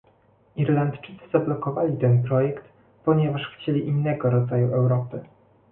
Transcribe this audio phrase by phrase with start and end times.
[0.55, 2.65] Irlandczycy zablokowali ten projekt,
[3.05, 5.21] ponieważ chcieli innego rodzaju Europy